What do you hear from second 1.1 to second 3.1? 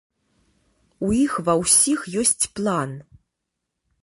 іх ва ўсіх ёсць план!